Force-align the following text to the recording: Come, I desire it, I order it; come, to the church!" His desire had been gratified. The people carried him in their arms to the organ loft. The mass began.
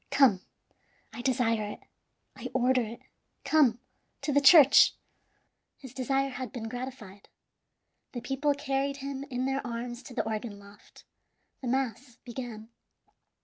Come, 0.09 0.41
I 1.13 1.21
desire 1.21 1.63
it, 1.73 1.81
I 2.35 2.47
order 2.55 2.81
it; 2.81 3.01
come, 3.45 3.79
to 4.23 4.33
the 4.33 4.41
church!" 4.41 4.95
His 5.77 5.93
desire 5.93 6.31
had 6.31 6.51
been 6.51 6.67
gratified. 6.69 7.29
The 8.13 8.21
people 8.21 8.55
carried 8.55 8.97
him 8.97 9.25
in 9.29 9.45
their 9.45 9.61
arms 9.63 10.01
to 10.01 10.15
the 10.15 10.25
organ 10.27 10.57
loft. 10.57 11.03
The 11.61 11.67
mass 11.67 12.15
began. 12.25 12.69